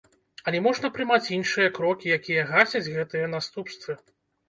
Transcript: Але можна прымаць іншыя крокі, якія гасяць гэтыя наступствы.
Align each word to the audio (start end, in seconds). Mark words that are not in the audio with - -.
Але 0.51 0.61
можна 0.67 0.91
прымаць 0.95 1.31
іншыя 1.37 1.75
крокі, 1.77 2.13
якія 2.19 2.49
гасяць 2.55 2.85
гэтыя 2.97 3.33
наступствы. 3.39 4.01